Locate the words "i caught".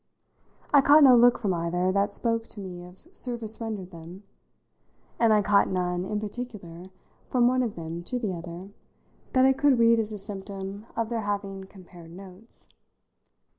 0.73-1.03, 5.31-5.69